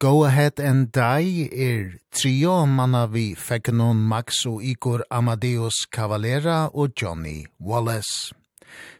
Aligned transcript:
Go 0.00 0.24
Ahead 0.24 0.58
and 0.58 0.90
Die 0.92 1.48
er 1.52 2.00
trio 2.10 2.66
manna 2.66 3.06
vi 3.06 3.34
Fekkenon 3.34 3.96
Max 3.96 4.44
og 4.46 4.64
Igor 4.64 5.04
Amadeus 5.10 5.86
Cavalera 5.92 6.68
og 6.74 6.90
Johnny 7.02 7.46
Wallace. 7.60 8.34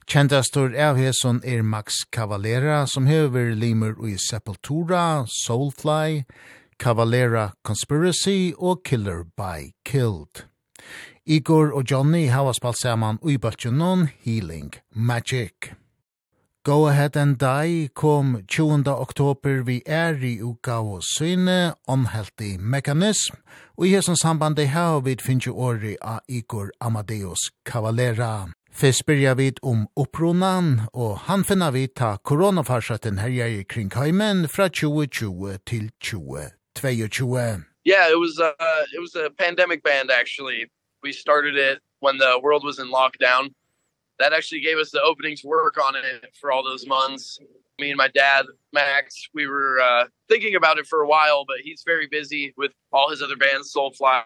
Kjentastor 0.07 0.71
av 0.79 0.96
hesson 0.96 1.41
er 1.45 1.62
Max 1.62 2.04
Cavalera 2.12 2.87
som 2.87 3.07
hever 3.11 3.57
limer 3.59 3.99
i 4.07 4.15
Sepultura, 4.15 5.27
Soulfly, 5.27 6.22
Cavalera 6.79 7.50
Conspiracy 7.64 8.52
og 8.56 8.84
Killer 8.84 9.24
by 9.36 9.74
Killed. 9.84 10.46
Igor 11.26 11.74
og 11.74 11.90
Johnny 11.90 12.29
hava 12.30 12.54
spalt 12.54 12.79
saman 12.79 13.18
ui 13.22 13.34
bøtjunon 13.36 14.06
Healing 14.22 14.70
Magic. 14.95 15.74
Go 16.67 16.87
Ahead 16.89 17.17
and 17.17 17.39
Die 17.39 17.89
kom 17.95 18.43
20. 18.49 18.89
oktober 18.89 19.63
vi 19.67 19.83
er 19.87 20.14
i 20.25 20.39
uka 20.41 20.79
og 20.81 21.03
syne, 21.05 21.75
omheltig 21.89 22.57
mekanism, 22.61 23.35
og 23.77 23.86
i 23.86 23.91
hesson 23.91 24.17
det 24.57 24.69
her 24.69 25.00
vi 25.05 25.17
finner 25.21 25.53
åri 25.53 25.96
av 26.00 26.21
Igor 26.29 26.71
Amadeus 26.81 27.53
Cavalera. 27.67 28.49
Fyrst 28.72 29.05
byrja 29.07 29.35
vi 29.35 29.53
om 29.63 29.86
oppronan, 29.96 30.81
og 30.95 31.19
han 31.29 31.45
finna 31.45 31.71
vi 31.71 31.86
ta 31.86 32.17
koronafarsaten 32.17 33.19
her 33.19 33.28
i 33.28 33.62
kringheimen 33.62 34.48
fra 34.48 34.69
2020 34.69 35.58
til 35.67 35.91
2022. 36.00 37.64
Yeah, 37.84 38.08
it 38.08 38.19
was 38.19 38.41
a 38.41 38.53
it 38.94 39.00
was 39.00 39.14
a 39.14 39.28
pandemic 39.36 39.83
band 39.83 40.11
actually. 40.11 40.70
We 41.03 41.12
started 41.12 41.56
it 41.56 41.78
when 42.00 42.17
the 42.17 42.41
world 42.42 42.64
was 42.64 42.78
in 42.78 42.89
lockdown 42.89 43.53
that 44.19 44.33
actually 44.33 44.61
gave 44.61 44.78
us 44.78 44.91
the 44.91 45.03
openings 45.03 45.42
work 45.45 45.77
on 45.83 45.97
it 45.97 46.27
for 46.41 46.53
all 46.53 46.62
those 46.62 46.86
months. 46.86 47.39
Me 47.81 47.91
and 47.91 47.98
my 47.98 48.09
dad, 48.09 48.47
Max, 48.72 49.28
we 49.34 49.48
were 49.48 49.81
uh 49.81 50.05
thinking 50.28 50.55
about 50.55 50.78
it 50.78 50.86
for 50.86 51.00
a 51.00 51.09
while, 51.09 51.45
but 51.45 51.56
he's 51.62 51.83
very 51.84 52.06
busy 52.06 52.55
with 52.56 52.72
all 52.92 53.11
his 53.11 53.20
other 53.20 53.36
bands, 53.36 53.72
Soulfly, 53.75 54.22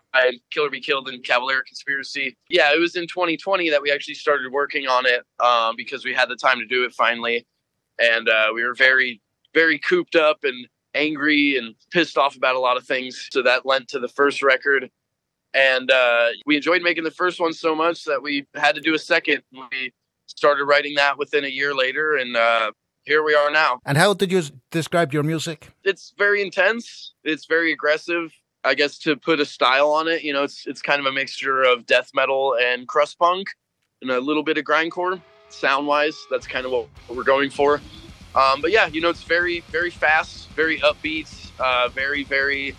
Killer 0.51 0.69
Be 0.71 0.81
Killed 0.81 1.09
and 1.09 1.25
Cavalier 1.25 1.63
Conspiracy. 1.67 2.37
Yeah, 2.51 2.75
it 2.75 2.79
was 2.79 2.95
in 2.97 3.07
2020 3.07 3.71
that 3.71 3.81
we 3.81 3.91
actually 3.91 4.15
started 4.15 4.53
working 4.53 4.87
on 4.87 5.07
it 5.07 5.25
um 5.41 5.75
because 5.77 6.05
we 6.05 6.13
had 6.13 6.29
the 6.29 6.37
time 6.37 6.59
to 6.59 6.67
do 6.67 6.85
it 6.85 6.93
finally. 6.93 7.47
And 7.99 8.29
uh 8.29 8.49
we 8.55 8.65
were 8.65 8.75
very 8.75 9.23
very 9.55 9.79
cooped 9.79 10.15
up 10.15 10.41
and 10.43 10.69
angry 10.95 11.57
and 11.57 11.75
pissed 11.91 12.19
off 12.19 12.37
about 12.37 12.57
a 12.57 12.61
lot 12.61 12.77
of 12.77 12.85
things. 12.85 13.29
So 13.31 13.43
that 13.43 13.65
lent 13.65 13.89
to 13.89 13.99
the 13.99 14.09
first 14.09 14.43
record 14.43 14.91
and 15.59 15.91
uh 15.91 16.29
we 16.47 16.57
enjoyed 16.57 16.83
making 16.83 17.05
the 17.05 17.11
first 17.23 17.41
one 17.41 17.53
so 17.53 17.75
much 17.75 18.05
that 18.05 18.23
we 18.23 18.47
had 18.55 18.75
to 18.77 18.81
do 18.81 18.95
a 18.95 18.99
second. 18.99 19.43
We 19.53 19.93
started 20.27 20.65
writing 20.65 20.95
that 20.97 21.19
within 21.19 21.45
a 21.45 21.49
year 21.49 21.75
later 21.75 22.17
and 22.17 22.37
uh 22.37 22.71
here 23.05 23.23
we 23.23 23.35
are 23.35 23.51
now. 23.51 23.81
And 23.87 23.97
how 23.97 24.13
did 24.15 24.31
you 24.31 24.43
describe 24.71 25.15
your 25.15 25.23
music? 25.23 25.71
It's 25.83 26.13
very 26.19 26.43
intense. 26.43 27.15
It's 27.25 27.47
very 27.47 27.73
aggressive. 27.73 28.33
I 28.65 28.75
guess 28.75 28.99
to 28.99 29.17
put 29.17 29.41
a 29.41 29.47
style 29.47 29.91
on 29.91 30.09
it 30.09 30.23
you 30.23 30.33
know 30.33 30.43
it's 30.49 30.67
it's 30.67 30.83
kind 30.83 31.01
of 31.01 31.07
a 31.07 31.13
mixture 31.13 31.63
of 31.63 31.87
death 31.87 32.11
metal 32.15 32.57
and 32.61 32.87
crust 32.87 33.19
punk 33.19 33.49
and 34.03 34.11
a 34.11 34.21
little 34.21 34.45
bit 34.45 34.59
of 34.59 34.65
grindcore 34.65 35.21
sound 35.51 35.87
wise 35.87 36.19
that's 36.31 36.47
kind 36.47 36.67
of 36.67 36.73
what, 36.73 36.87
what 37.07 37.17
we're 37.17 37.33
going 37.37 37.51
for. 37.51 37.81
Um 38.35 38.61
but 38.61 38.71
yeah 38.71 38.87
you 38.95 39.01
know 39.01 39.11
it's 39.11 39.23
very 39.25 39.61
very 39.79 39.91
fast 39.91 40.49
very 40.63 40.79
upbeat 40.81 41.29
uh 41.59 41.89
very 41.89 42.23
very 42.25 42.77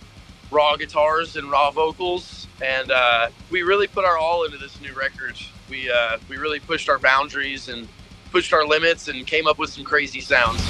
raw 0.51 0.75
guitars 0.75 1.35
and 1.35 1.49
raw 1.51 1.71
vocals 1.71 2.47
and 2.61 2.91
uh 2.91 3.29
we 3.51 3.61
really 3.61 3.87
put 3.87 4.05
our 4.05 4.17
all 4.17 4.43
into 4.43 4.57
this 4.57 4.79
new 4.81 4.93
record. 4.93 5.35
We 5.69 5.91
uh 5.91 6.17
we 6.27 6.37
really 6.37 6.59
pushed 6.59 6.89
our 6.89 6.99
boundaries 6.99 7.69
and 7.69 7.87
pushed 8.31 8.53
our 8.53 8.65
limits 8.65 9.07
and 9.07 9.25
came 9.25 9.47
up 9.47 9.57
with 9.57 9.69
some 9.69 9.83
crazy 9.83 10.21
sounds. 10.21 10.61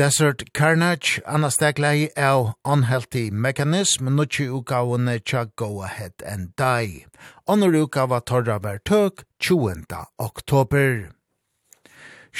Desert 0.00 0.54
Carnage, 0.54 1.20
Anna 1.26 1.50
Staglai 1.50 2.08
av 2.16 2.54
Unhealthy 2.64 3.30
Mechanism, 3.30 4.08
nutsi 4.16 4.46
utgavene 4.48 5.18
tja 5.20 5.44
Go 5.56 5.82
Ahead 5.82 6.22
and 6.24 6.56
Die. 6.56 7.04
Onur 7.46 7.76
utgava 7.82 8.24
torra 8.24 8.58
vertøk 8.58 9.26
20. 9.40 9.84
oktober. 10.18 11.19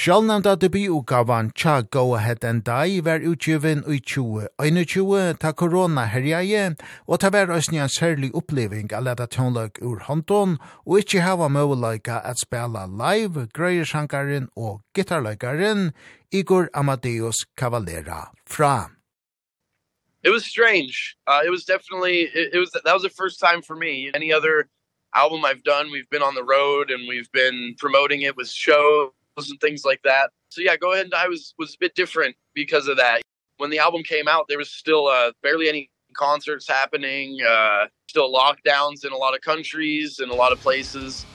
Sjálvnevnda 0.01 0.55
debutgavan 0.55 1.51
Tja 1.53 1.81
Go 1.81 2.15
Ahead 2.15 2.43
and 2.43 2.63
Die 2.63 3.01
var 3.01 3.19
utgiven 3.19 3.83
i 3.85 3.99
2021 3.99 5.37
ta 5.37 5.51
korona 5.53 6.07
herjaje, 6.09 6.71
og 7.05 7.19
ta 7.21 7.29
var 7.29 7.53
òsni 7.53 7.77
en 7.77 7.91
særlig 7.91 8.31
oppleving 8.33 8.89
av 8.97 9.05
leta 9.05 9.27
tjónløk 9.29 9.77
ur 9.85 10.01
håndon, 10.07 10.57
og 10.89 11.03
ikkje 11.03 11.21
hava 11.21 11.51
møvelaika 11.53 12.17
at 12.25 12.41
spela 12.41 12.87
live, 12.89 13.45
grøyershankaren 13.53 14.49
og 14.57 14.81
gitarløykaren 14.97 15.93
Igor 16.33 16.71
Amadeus 16.73 17.45
Cavalera 17.53 18.33
fra. 18.49 18.89
It 20.23 20.33
was 20.33 20.49
strange. 20.49 21.15
Uh, 21.27 21.45
it 21.45 21.51
was 21.51 21.63
definitely, 21.63 22.25
it, 22.33 22.55
it 22.55 22.57
was, 22.57 22.71
that 22.71 22.93
was 22.97 23.03
the 23.03 23.13
first 23.21 23.39
time 23.39 23.61
for 23.61 23.75
me. 23.75 24.09
Any 24.15 24.33
other 24.33 24.65
album 25.13 25.45
I've 25.45 25.63
done, 25.63 25.91
we've 25.91 26.09
been 26.09 26.23
on 26.23 26.33
the 26.33 26.43
road 26.57 26.89
and 26.89 27.07
we've 27.07 27.31
been 27.31 27.75
promoting 27.77 28.23
it 28.23 28.35
with 28.35 28.49
shows 28.49 29.11
and 29.37 29.59
things 29.59 29.83
like 29.85 30.01
that. 30.03 30.31
So 30.49 30.61
yeah, 30.61 30.75
go 30.77 30.93
ahead 30.93 31.05
and 31.05 31.13
I 31.13 31.27
was 31.27 31.53
was 31.57 31.73
a 31.73 31.77
bit 31.79 31.95
different 31.95 32.35
because 32.53 32.87
of 32.87 32.97
that. 32.97 33.21
When 33.57 33.69
the 33.69 33.79
album 33.79 34.03
came 34.03 34.27
out, 34.27 34.45
there 34.47 34.57
was 34.57 34.71
still 34.71 35.07
uh 35.07 35.31
barely 35.41 35.69
any 35.69 35.89
concerts 36.15 36.67
happening, 36.67 37.39
uh 37.41 37.85
still 38.09 38.31
lockdowns 38.33 39.05
in 39.05 39.11
a 39.11 39.17
lot 39.17 39.33
of 39.33 39.41
countries 39.41 40.19
and 40.19 40.31
a 40.31 40.35
lot 40.35 40.51
of 40.51 40.59
places. 40.59 41.25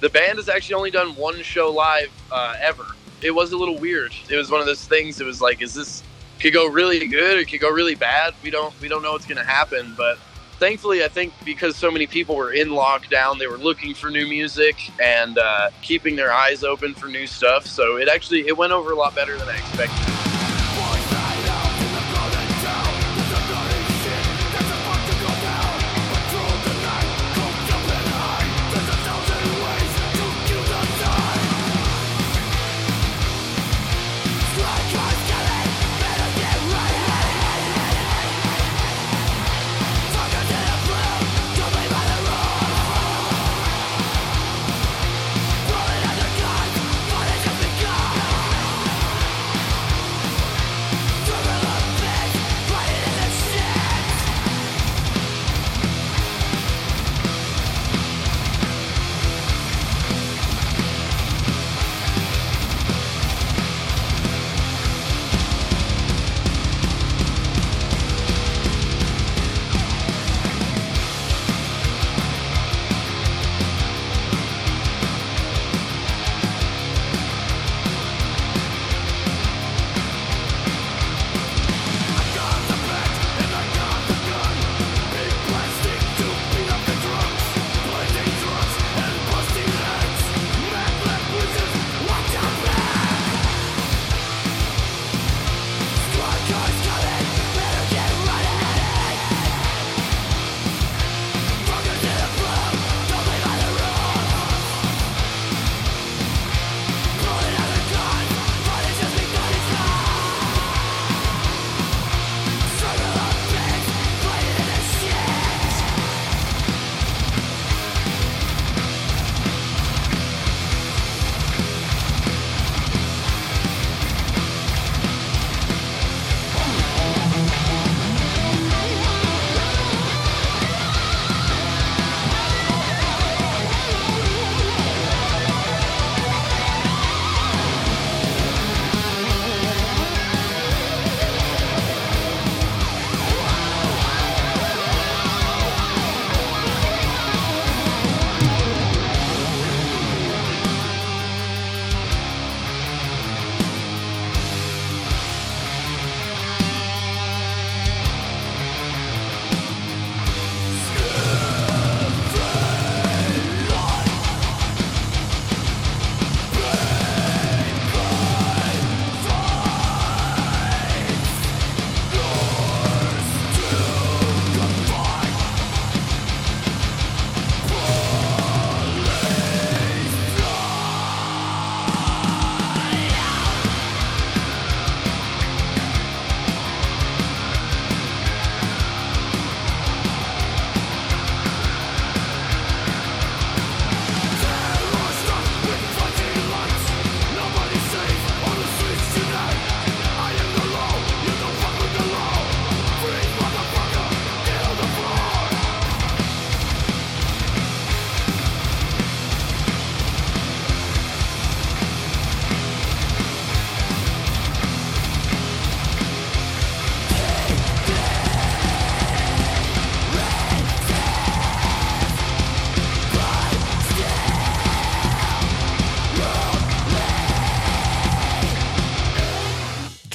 The 0.00 0.08
band 0.08 0.38
has 0.38 0.48
actually 0.48 0.74
only 0.76 0.90
done 0.90 1.14
one 1.16 1.42
show 1.42 1.70
live 1.70 2.10
uh 2.30 2.56
ever. 2.60 2.86
It 3.22 3.32
was 3.32 3.52
a 3.52 3.56
little 3.56 3.78
weird. 3.78 4.14
It 4.30 4.36
was 4.36 4.50
one 4.50 4.60
of 4.60 4.66
those 4.66 4.86
things 4.86 5.20
it 5.20 5.26
was 5.26 5.40
like 5.42 5.60
is 5.62 5.74
this 5.74 6.02
could 6.38 6.54
go 6.54 6.66
really 6.66 7.06
good 7.06 7.38
or 7.38 7.44
could 7.44 7.60
go 7.60 7.70
really 7.70 7.94
bad. 7.94 8.34
We 8.42 8.50
don't 8.50 8.78
we 8.80 8.88
don't 8.88 9.02
know 9.02 9.12
what's 9.12 9.26
going 9.26 9.38
to 9.38 9.44
happen, 9.44 9.94
but 9.96 10.18
thankfully 10.60 11.02
I 11.02 11.08
think 11.08 11.32
because 11.44 11.74
so 11.74 11.90
many 11.90 12.06
people 12.06 12.36
were 12.36 12.52
in 12.52 12.68
lockdown 12.68 13.38
they 13.38 13.46
were 13.46 13.58
looking 13.58 13.94
for 13.94 14.10
new 14.10 14.26
music 14.26 14.76
and 15.02 15.38
uh 15.38 15.70
keeping 15.80 16.14
their 16.14 16.32
eyes 16.32 16.62
open 16.62 16.94
for 16.94 17.06
new 17.06 17.26
stuff. 17.26 17.66
So 17.66 17.96
it 17.96 18.08
actually 18.08 18.46
it 18.46 18.56
went 18.56 18.72
over 18.72 18.92
a 18.92 18.96
lot 18.96 19.14
better 19.14 19.36
than 19.36 19.48
I 19.48 19.56
expected. 19.56 20.29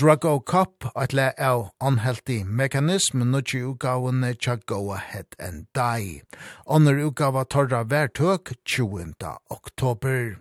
Drug 0.05 0.25
O 0.25 0.39
Cup, 0.39 0.91
at 0.95 1.13
le 1.13 1.33
av 1.39 1.71
Unhealthy 1.81 2.43
Mechanism, 2.43 3.23
nutje 3.31 3.63
utgaven 3.65 4.21
tja 4.37 4.55
Go 4.67 4.91
Ahead 4.93 5.25
and 5.39 5.65
Die. 5.73 6.21
Ånder 6.67 6.99
utgava 7.07 7.43
torra 7.43 7.83
vertøk 7.83 8.51
20. 8.65 9.15
oktober. 9.49 10.37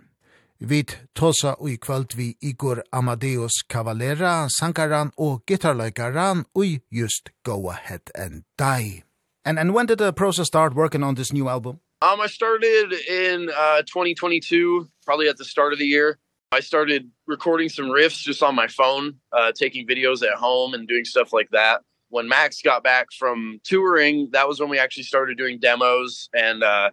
Vit 0.59 0.97
tosa 1.15 1.55
ui 1.59 1.77
kvöld 1.77 2.13
vi 2.15 2.35
Igor 2.41 2.83
Amadeus 2.91 3.63
Cavalera, 3.67 4.47
sankaran 4.59 5.11
og 5.17 5.41
gitarleikaran 5.47 6.45
ui 6.55 6.81
just 6.91 7.31
Go 7.43 7.69
Ahead 7.69 8.11
and 8.13 8.43
Die. 8.59 9.03
And, 9.43 9.57
and 9.57 9.73
when 9.73 9.87
did 9.87 9.97
the 9.97 10.13
process 10.13 10.45
start 10.45 10.75
working 10.75 11.03
on 11.03 11.15
this 11.15 11.33
new 11.33 11.49
album? 11.49 11.79
Um, 12.03 12.21
I 12.21 12.27
started 12.27 12.93
in 13.09 13.49
uh, 13.49 13.81
2022, 13.81 14.87
probably 15.07 15.27
at 15.27 15.37
the 15.37 15.45
start 15.45 15.73
of 15.73 15.79
the 15.79 15.87
year. 15.87 16.19
I 16.55 16.61
started 16.61 17.11
recording 17.27 17.67
some 17.67 17.87
riffs 17.87 18.21
just 18.21 18.41
on 18.41 18.55
my 18.55 18.67
phone, 18.67 19.15
uh 19.33 19.51
taking 19.51 19.85
videos 19.85 20.25
at 20.25 20.35
home 20.35 20.73
and 20.73 20.87
doing 20.87 21.03
stuff 21.03 21.33
like 21.33 21.49
that. 21.51 21.81
When 22.07 22.29
Max 22.29 22.61
got 22.61 22.81
back 22.81 23.07
from 23.11 23.59
touring, 23.65 24.29
that 24.31 24.47
was 24.47 24.61
when 24.61 24.69
we 24.69 24.79
actually 24.79 25.03
started 25.03 25.37
doing 25.37 25.59
demos 25.59 26.29
and 26.33 26.63
uh 26.63 26.91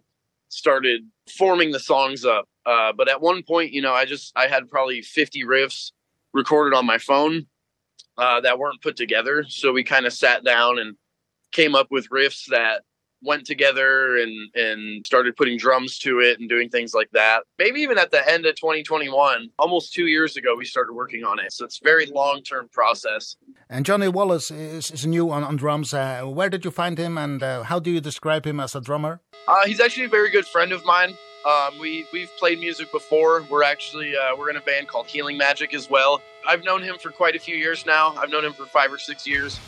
started 0.49 1.02
forming 1.38 1.71
the 1.71 1.78
songs 1.78 2.25
up. 2.25 2.49
Uh 2.66 2.92
but 2.92 3.09
at 3.09 3.21
one 3.21 3.45
point, 3.45 3.73
you 3.73 3.81
know, 3.81 3.92
I 3.92 4.04
just 4.04 4.33
I 4.35 4.49
had 4.49 4.69
probably 4.69 5.00
50 5.00 5.45
riffs 5.45 5.92
recorded 6.33 6.76
on 6.76 6.85
my 6.85 6.99
phone 6.99 7.47
uh 8.19 8.40
that 8.40 8.59
weren't 8.59 8.83
put 8.83 8.97
together, 8.97 9.45
so 9.49 9.71
we 9.71 9.85
kind 9.85 10.07
of 10.07 10.12
sat 10.12 10.42
down 10.42 10.81
and 10.81 10.97
came 11.52 11.76
up 11.76 11.87
with 11.88 12.09
riffs 12.09 12.47
that 12.47 12.83
went 13.23 13.47
together 13.47 14.17
and 14.17 14.35
and 14.55 15.07
started 15.07 15.37
putting 15.37 15.57
drums 15.59 15.99
to 16.00 16.21
it 16.21 16.41
and 16.41 16.49
doing 16.49 16.69
things 16.69 16.93
like 16.95 17.11
that. 17.12 17.43
Maybe 17.59 17.81
even 17.81 17.99
at 17.99 18.11
the 18.11 18.23
end 18.29 18.47
of 18.47 18.55
2021, 18.57 19.50
almost 19.59 19.93
2 19.95 20.07
years 20.07 20.37
ago 20.37 20.55
we 20.57 20.64
started 20.64 20.93
working 20.93 21.25
on 21.25 21.38
it. 21.38 21.52
So 21.52 21.64
it's 21.64 21.81
a 21.81 21.85
very 21.85 22.07
long-term 22.07 22.69
process. 22.73 23.37
And 23.69 23.85
Johnny 23.87 24.09
Wallace 24.09 24.50
is 24.50 24.91
is 24.91 25.07
new 25.07 25.31
on 25.31 25.43
on 25.45 25.57
drums. 25.57 25.95
Uh, 25.95 26.23
where 26.25 26.50
did 26.50 26.64
you 26.64 26.71
find 26.71 26.99
him 26.99 27.17
and 27.19 27.43
uh, 27.43 27.62
how 27.64 27.79
do 27.79 27.91
you 27.91 28.00
describe 28.00 28.45
him 28.47 28.61
as 28.61 28.75
a 28.75 28.81
drummer? 28.81 29.21
Uh 29.49 29.64
he's 29.67 29.81
actually 29.81 30.07
a 30.07 30.14
very 30.19 30.31
good 30.31 30.47
friend 30.47 30.73
of 30.73 30.85
mine. 30.85 31.14
Um 31.50 31.79
we 31.81 32.07
we've 32.12 32.31
played 32.38 32.59
music 32.61 32.88
before. 32.93 33.45
We're 33.50 33.64
actually 33.75 34.11
uh 34.17 34.37
we're 34.38 34.50
in 34.50 34.57
a 34.57 34.61
band 34.71 34.88
called 34.88 35.07
Healing 35.07 35.37
Magic 35.38 35.75
as 35.75 35.88
well. 35.91 36.21
I've 36.47 36.64
known 36.64 36.83
him 36.83 36.97
for 36.99 37.11
quite 37.11 37.35
a 37.37 37.41
few 37.41 37.57
years 37.57 37.85
now. 37.87 38.14
I've 38.21 38.31
known 38.31 38.45
him 38.45 38.52
for 38.52 38.67
5 38.67 38.93
or 38.93 38.99
6 38.99 39.26
years. 39.26 39.59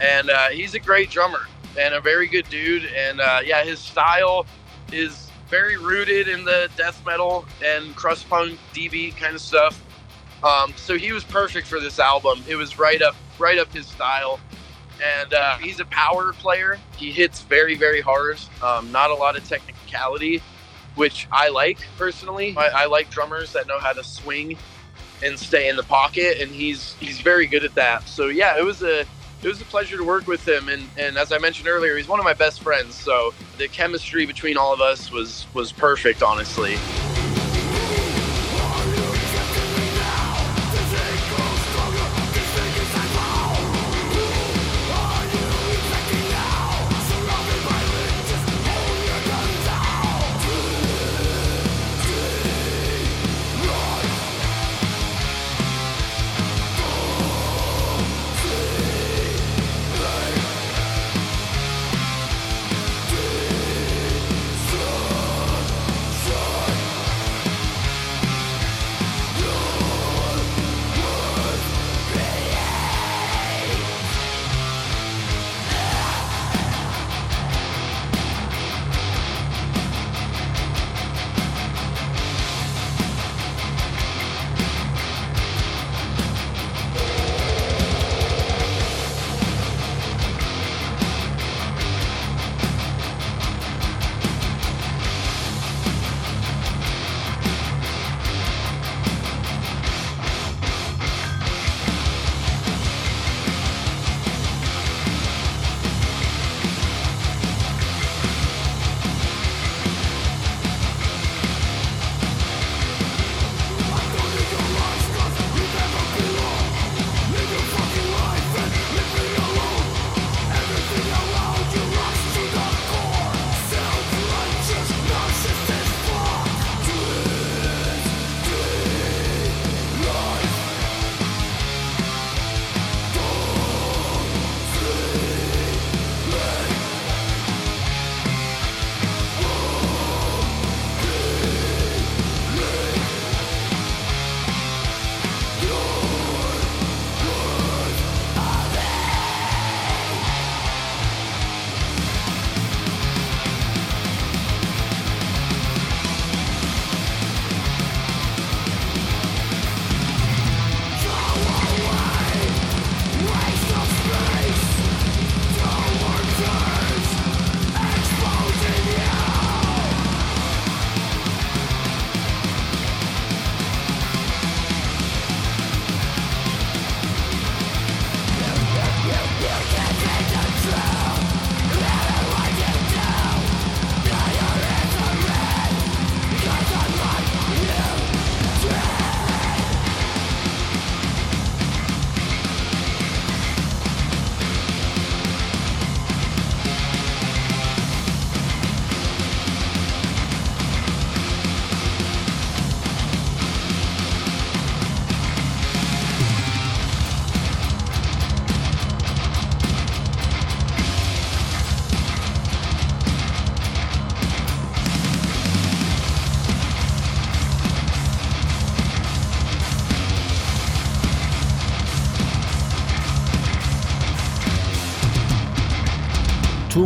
And 0.00 0.30
uh 0.30 0.48
he's 0.48 0.74
a 0.74 0.78
great 0.90 1.10
drummer 1.10 1.42
and 1.78 1.94
a 1.94 2.00
very 2.00 2.26
good 2.26 2.48
dude 2.48 2.84
and 2.96 3.20
uh 3.20 3.40
yeah 3.44 3.64
his 3.64 3.78
style 3.78 4.46
is 4.92 5.30
very 5.48 5.76
rooted 5.76 6.28
in 6.28 6.44
the 6.44 6.70
death 6.76 7.04
metal 7.06 7.46
and 7.64 7.94
crust 7.96 8.28
punk 8.28 8.58
DB 8.74 9.16
kind 9.16 9.34
of 9.34 9.40
stuff. 9.40 9.82
Um 10.42 10.72
so 10.76 10.96
he 10.96 11.12
was 11.12 11.24
perfect 11.24 11.66
for 11.66 11.80
this 11.80 11.98
album. 11.98 12.42
It 12.48 12.56
was 12.56 12.78
right 12.78 13.00
up 13.02 13.16
right 13.38 13.58
up 13.58 13.72
his 13.72 13.86
style. 13.86 14.40
And 15.20 15.32
uh 15.32 15.56
he's 15.58 15.80
a 15.80 15.86
power 15.86 16.32
player. 16.32 16.78
He 16.96 17.12
hits 17.12 17.42
very 17.42 17.74
very 17.74 18.00
hard. 18.00 18.38
Um 18.62 18.92
not 18.92 19.10
a 19.10 19.14
lot 19.14 19.36
of 19.36 19.48
technicality 19.48 20.42
which 20.94 21.28
I 21.30 21.48
like 21.48 21.78
personally. 21.96 22.54
I 22.56 22.68
I 22.68 22.86
like 22.86 23.10
drummers 23.10 23.52
that 23.52 23.66
know 23.66 23.78
how 23.78 23.92
to 23.92 24.04
swing 24.04 24.58
and 25.22 25.38
stay 25.38 25.68
in 25.68 25.76
the 25.76 25.82
pocket 25.82 26.38
and 26.40 26.50
he's 26.50 26.94
he's 26.94 27.20
very 27.20 27.46
good 27.46 27.64
at 27.64 27.74
that. 27.74 28.08
So 28.08 28.26
yeah, 28.26 28.58
it 28.58 28.64
was 28.64 28.82
a 28.82 29.04
it 29.42 29.48
was 29.48 29.60
a 29.60 29.64
pleasure 29.66 29.96
to 29.96 30.04
work 30.04 30.26
with 30.26 30.46
him 30.46 30.68
and 30.68 30.88
and 30.96 31.16
as 31.16 31.32
I 31.32 31.38
mentioned 31.38 31.68
earlier, 31.68 31.96
he's 31.96 32.08
one 32.08 32.18
of 32.18 32.24
my 32.24 32.34
best 32.34 32.60
friends, 32.62 32.94
so 32.94 33.32
the 33.56 33.68
chemistry 33.68 34.26
between 34.26 34.56
all 34.56 34.72
of 34.72 34.80
us 34.80 35.10
was 35.12 35.46
was 35.54 35.72
perfect 35.72 36.22
honestly. 36.22 36.76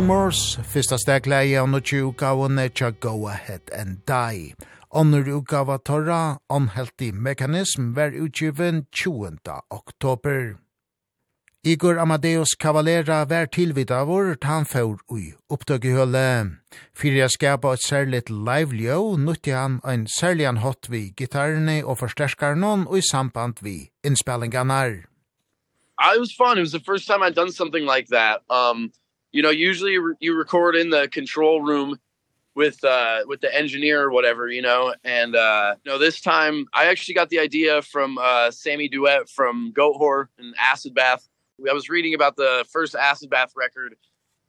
Rumors, 0.03 0.57
fyrsta 0.67 0.97
stegleie 0.99 1.55
av 1.61 1.69
nokki 1.71 2.01
utgavene 2.03 2.65
tja 2.75 2.89
Go 2.99 3.29
Ahead 3.31 3.69
and 3.71 4.01
Die. 4.03 4.51
Onnur 4.91 5.29
utgava 5.31 5.77
torra, 5.79 6.39
Unhealthy 6.51 7.13
Mechanism, 7.13 7.93
var 7.95 8.11
utgiven 8.11 8.85
20. 8.91 9.37
oktober. 9.71 10.57
Igor 11.63 11.99
Amadeus 11.99 12.51
Cavalera 12.59 13.23
var 13.29 13.47
tilvidavur 13.47 14.35
tan 14.35 14.65
fór 14.65 14.97
ui 15.09 15.35
upptøkihølle. 15.49 16.57
Fyrir 16.93 17.21
jeg 17.21 17.31
skapa 17.37 17.71
et 17.71 17.85
særligt 17.87 18.29
live 18.29 18.75
ljø, 18.75 19.15
nutti 19.15 19.55
han 19.55 19.79
ein 19.87 20.03
særligan 20.07 20.57
hot 20.57 20.91
vi 20.91 21.13
gitarrene 21.15 21.79
og 21.85 22.01
forsterskarnon 22.01 22.87
og 22.89 22.97
i 22.97 23.07
samband 23.07 23.63
vi 23.63 23.77
innspellinganar. 24.03 25.07
I 25.97 26.19
was 26.19 26.35
fun. 26.35 26.57
It 26.57 26.61
was 26.67 26.73
the 26.73 26.83
first 26.83 27.07
time 27.07 27.23
I'd 27.23 27.35
done 27.35 27.53
something 27.53 27.85
like 27.85 28.07
that. 28.11 28.41
Um, 28.49 28.91
you 29.33 29.41
know 29.41 29.49
usually 29.49 29.97
re 29.97 30.15
you 30.21 30.33
record 30.35 30.75
in 30.77 30.89
the 30.89 31.09
control 31.09 31.61
room 31.61 31.99
with 32.55 32.81
uh 32.85 33.21
with 33.27 33.41
the 33.41 33.53
engineer 33.53 34.01
or 34.03 34.11
whatever 34.11 34.47
you 34.47 34.61
know 34.61 34.93
and 35.03 35.35
uh 35.35 35.75
you 35.83 35.91
no 35.91 35.93
know, 35.93 35.99
this 35.99 36.21
time 36.21 36.65
I 36.73 36.85
actually 36.85 37.15
got 37.15 37.29
the 37.29 37.39
idea 37.39 37.81
from 37.81 38.17
uh 38.17 38.51
Sammy 38.51 38.87
Duet 38.87 39.27
from 39.27 39.73
Goat 39.73 39.99
Whore 39.99 40.27
and 40.37 40.55
Acid 40.57 40.93
Bath. 40.93 41.27
I 41.69 41.73
was 41.73 41.89
reading 41.89 42.13
about 42.13 42.37
the 42.37 42.65
first 42.71 42.95
Acid 42.95 43.29
Bath 43.29 43.51
record 43.55 43.95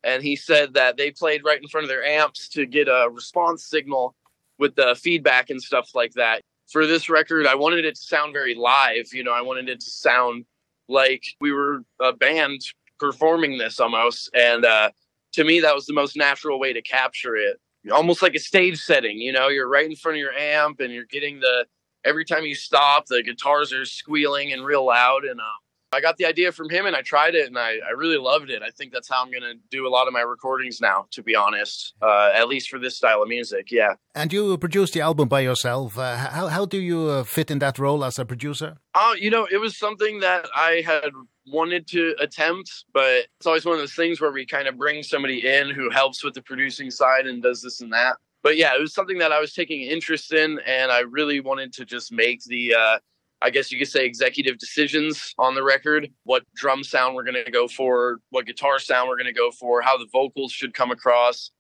and 0.05 0.23
he 0.23 0.37
said 0.37 0.75
that 0.75 0.99
they 0.99 1.11
played 1.11 1.43
right 1.45 1.61
in 1.61 1.67
front 1.69 1.85
of 1.85 1.89
their 1.89 2.05
amps 2.05 2.49
to 2.51 2.67
get 2.67 2.89
a 2.89 3.09
response 3.11 3.65
signal 3.65 4.15
with 4.59 4.77
the 4.77 4.95
feedback 5.01 5.49
and 5.49 5.61
stuff 5.61 5.95
like 5.95 6.13
that. 6.13 6.43
For 6.71 6.87
this 6.87 7.09
record 7.09 7.47
I 7.47 7.55
wanted 7.55 7.87
it 7.87 7.95
to 7.95 8.03
sound 8.03 8.35
very 8.35 8.55
live 8.55 9.13
you 9.13 9.25
know 9.25 9.33
I 9.33 9.41
wanted 9.41 9.71
it 9.71 9.81
to 9.81 9.91
sound 9.91 10.45
like 10.89 11.25
we 11.41 11.53
were 11.53 11.83
a 12.01 12.13
band 12.13 12.61
performing 12.99 13.59
this 13.59 13.81
almost 13.81 14.31
and 14.35 14.65
uh 14.65 14.91
to 15.33 15.45
me 15.45 15.61
that 15.61 15.75
was 15.75 15.87
the 15.87 15.93
most 15.93 16.17
natural 16.17 16.59
way 16.59 16.73
to 16.73 16.83
capture 16.83 17.37
it 17.37 17.61
almost 17.93 18.23
like 18.23 18.35
a 18.35 18.39
stage 18.39 18.79
setting 18.79 19.19
you 19.19 19.33
know 19.33 19.49
you're 19.49 19.69
right 19.69 19.87
in 19.87 19.97
front 19.97 20.17
of 20.17 20.21
your 20.21 20.33
amp 20.33 20.81
and 20.81 20.93
you're 20.93 21.05
getting 21.07 21.41
the 21.41 21.67
every 22.05 22.25
time 22.25 22.45
you 22.45 22.55
stop 22.55 23.07
the 23.07 23.23
guitars 23.23 23.73
are 23.73 23.85
squealing 23.85 24.53
and 24.53 24.65
real 24.65 24.87
loud 24.87 25.25
and 25.25 25.41
um 25.41 25.47
I 25.95 26.01
got 26.01 26.17
the 26.17 26.27
idea 26.27 26.51
from 26.51 26.69
him 26.71 26.87
and 26.87 26.97
I 26.97 27.03
tried 27.03 27.37
it 27.37 27.47
and 27.47 27.57
I 27.57 27.75
I 27.89 27.93
really 27.97 28.19
loved 28.19 28.51
it. 28.51 28.63
I 28.63 28.71
think 28.71 28.93
that's 28.93 29.09
how 29.09 29.23
I'm 29.23 29.31
going 29.31 29.43
to 29.43 29.55
do 29.71 29.87
a 29.87 29.93
lot 29.97 30.09
of 30.09 30.13
my 30.13 30.23
recordings 30.23 30.81
now 30.81 31.07
to 31.13 31.23
be 31.23 31.37
honest. 31.37 31.95
Uh 32.03 32.33
at 32.35 32.49
least 32.49 32.69
for 32.69 32.81
this 32.81 32.97
style 32.97 33.23
of 33.23 33.29
music, 33.29 33.71
yeah. 33.71 33.95
And 34.15 34.33
you 34.33 34.59
produced 34.59 34.93
the 34.95 35.03
album 35.03 35.29
by 35.29 35.41
yourself. 35.41 35.97
Uh, 35.97 36.17
how 36.17 36.49
how 36.49 36.65
do 36.67 36.79
you 36.79 37.01
uh, 37.09 37.23
fit 37.23 37.51
in 37.51 37.59
that 37.61 37.79
role 37.79 38.05
as 38.05 38.19
a 38.19 38.25
producer? 38.25 38.71
Oh, 38.95 39.13
uh, 39.13 39.15
you 39.15 39.31
know, 39.31 39.47
it 39.51 39.61
was 39.61 39.77
something 39.77 40.21
that 40.21 40.49
I 40.55 40.83
had 40.85 41.11
wanted 41.47 41.87
to 41.87 42.15
attempt 42.21 42.85
but 42.93 43.27
it's 43.37 43.47
always 43.47 43.65
one 43.65 43.75
of 43.75 43.81
those 43.81 43.95
things 43.95 44.21
where 44.21 44.33
we 44.33 44.47
kind 44.47 44.67
of 44.67 44.79
bring 44.79 45.03
somebody 45.03 45.47
in 45.47 45.71
who 45.71 45.91
helps 45.91 46.25
with 46.25 46.35
the 46.35 46.43
producing 46.43 46.91
side 46.91 47.27
and 47.27 47.43
does 47.43 47.61
this 47.61 47.81
and 47.81 47.93
that. 47.93 48.17
But 48.43 48.57
yeah 48.57 48.75
it 48.75 48.81
was 48.81 48.95
something 48.95 49.19
that 49.19 49.33
I 49.33 49.41
was 49.41 49.53
taking 49.53 49.83
interest 49.83 50.33
in 50.33 50.59
and 50.67 50.91
I 50.91 51.01
really 51.01 51.41
wanted 51.41 51.73
to 51.75 51.85
just 51.85 52.13
make 52.13 52.43
the 52.45 52.75
uh 52.75 52.99
I 53.43 53.51
guess 53.51 53.71
you 53.71 53.79
could 53.79 53.89
say 53.89 54.07
executive 54.07 54.57
decisions 54.57 55.35
on 55.39 55.55
the 55.55 55.63
record. 55.63 56.09
What 56.23 56.45
drum 56.55 56.83
sound 56.83 57.15
we're 57.15 57.25
going 57.25 57.45
to 57.45 57.51
go 57.51 57.69
for 57.69 58.21
what 58.31 58.47
guitar 58.47 58.79
sound 58.79 59.09
we're 59.09 59.19
going 59.19 59.27
to 59.27 59.35
go 59.35 59.51
for 59.51 59.83
how 59.83 59.99
the 59.99 60.07
vocals 60.13 60.51
should 60.51 60.73
come 60.73 60.91
across 60.91 61.51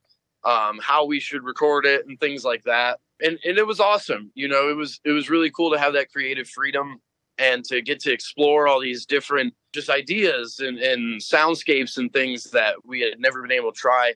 um 0.45 0.79
how 0.83 1.05
we 1.05 1.21
should 1.21 1.43
record 1.45 1.85
it 1.85 2.07
and 2.07 2.19
things 2.21 2.45
like 2.45 2.63
that. 2.65 3.01
And 3.23 3.39
and 3.45 3.59
it 3.59 3.67
was 3.67 3.81
awesome 3.81 4.33
you 4.35 4.49
know 4.49 4.71
it 4.71 4.77
was 4.77 4.99
it 5.05 5.13
was 5.13 5.29
really 5.29 5.51
cool 5.51 5.71
to 5.73 5.79
have 5.79 5.93
that 5.93 6.11
creative 6.11 6.49
freedom 6.49 7.01
and 7.39 7.65
to 7.65 7.83
get 7.83 8.01
to 8.01 8.13
explore 8.13 8.69
all 8.69 8.81
these 8.81 9.07
different 9.07 9.55
just 9.73 9.91
ideas 9.91 10.61
and 10.61 10.79
and 10.79 11.21
soundscapes 11.21 11.99
and 11.99 12.13
things 12.13 12.45
that 12.51 12.77
we 12.85 13.01
had 13.01 13.19
never 13.19 13.43
been 13.43 13.53
able 13.53 13.73
to 13.73 13.79
try. 13.79 14.15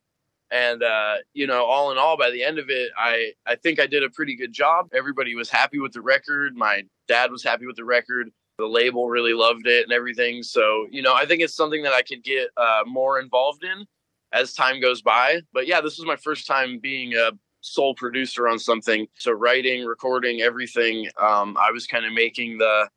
And 0.50 0.82
uh 0.82 1.16
you 1.34 1.46
know 1.46 1.64
all 1.64 1.90
in 1.90 1.98
all 1.98 2.16
by 2.16 2.30
the 2.30 2.42
end 2.42 2.58
of 2.58 2.70
it 2.70 2.90
I 2.96 3.32
I 3.46 3.56
think 3.56 3.80
I 3.80 3.86
did 3.86 4.02
a 4.02 4.10
pretty 4.10 4.36
good 4.36 4.52
job. 4.52 4.88
Everybody 4.94 5.34
was 5.34 5.50
happy 5.50 5.78
with 5.78 5.92
the 5.92 6.00
record. 6.00 6.56
My 6.56 6.82
dad 7.06 7.30
was 7.30 7.42
happy 7.42 7.66
with 7.66 7.76
the 7.76 7.84
record. 7.84 8.30
The 8.58 8.66
label 8.66 9.08
really 9.08 9.34
loved 9.34 9.66
it 9.66 9.84
and 9.84 9.92
everything. 9.92 10.42
So 10.42 10.86
you 10.90 11.02
know 11.02 11.14
I 11.14 11.26
think 11.26 11.42
it's 11.42 11.54
something 11.54 11.82
that 11.82 11.92
I 11.92 12.02
could 12.02 12.22
get 12.22 12.48
uh 12.56 12.82
more 12.86 13.18
involved 13.20 13.64
in 13.64 13.84
as 14.32 14.52
time 14.52 14.80
goes 14.80 15.02
by. 15.02 15.40
But 15.52 15.66
yeah 15.66 15.80
this 15.80 15.98
was 15.98 16.06
my 16.06 16.16
first 16.16 16.46
time 16.46 16.78
being 16.78 17.14
a 17.14 17.32
sole 17.60 17.94
producer 17.94 18.46
on 18.46 18.58
something. 18.60 19.08
So 19.18 19.32
writing 19.32 19.84
recording 19.84 20.40
everything 20.40 21.08
um 21.20 21.56
I 21.58 21.72
was 21.72 21.86
kind 21.88 22.06
of 22.06 22.12
making 22.12 22.58
the 22.58 22.88